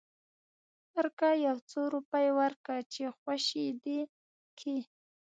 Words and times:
ورکه 0.95 1.29
يو 1.47 1.57
څو 1.69 1.81
روپۍ 1.95 2.27
ورکه 2.39 2.75
چې 2.93 3.03
خوشې 3.17 3.65
دې 3.83 3.99
کي. 4.59 4.77